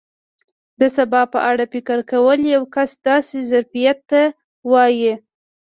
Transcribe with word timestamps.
د 0.79 0.81
سبا 0.97 1.21
په 1.33 1.39
اړه 1.49 1.65
فکر 1.73 1.99
کول 2.11 2.39
یو 2.55 2.63
کس 2.75 2.91
داسې 3.07 3.37
ظرفیت 3.51 3.97
ته 4.11 4.21
وایي. 4.71 5.13